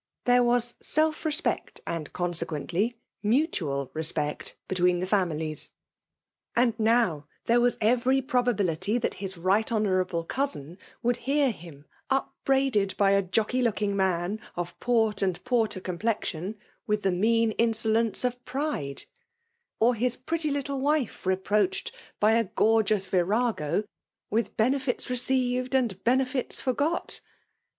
There 0.25 0.41
was 0.43 0.73
self 0.79 1.21
rcsqpect, 1.23 1.81
and 1.85 2.11
consequently, 2.11 2.97
mutual 3.21 3.91
respect 3.93 4.55
between 4.67 4.99
the*' 4.99 5.05
families. 5.05 5.73
And 6.55 6.73
now 6.79 7.27
there 7.45 7.61
was 7.61 7.77
every 7.79 8.19
probability 8.23 8.97
that 8.97 9.13
his 9.21 9.37
Bight 9.37 9.71
Honourable 9.71 10.23
cousin 10.23 10.79
would 11.03 11.17
hear 11.17 11.51
Hm' 11.51 11.85
upbruded 12.09 12.97
by 12.97 13.11
a 13.11 13.21
jockey 13.21 13.61
looking 13.61 13.95
man, 13.95 14.39
of 14.55 14.73
port 14.79 15.21
and 15.21 15.37
porter 15.43 15.79
complexion, 15.79 16.57
with 16.87 17.03
the 17.03 17.11
mean 17.11 17.51
in^ 17.57 17.69
sdence 17.69 18.25
of 18.25 18.43
pride; 18.43 19.03
or 19.79 19.93
his 19.93 20.17
pretty 20.17 20.49
little 20.49 20.79
wife 20.79 21.27
re 21.27 21.35
< 21.35 21.35
proachcd, 21.35 21.91
by 22.19 22.31
a 22.31 22.45
gorgeous 22.45 23.05
virago, 23.05 23.83
with 24.31 24.57
benefits' 24.57 25.07
rei»ived 25.11 25.75
and 25.75 26.03
benefits 26.03 26.59
forgot 26.59 27.21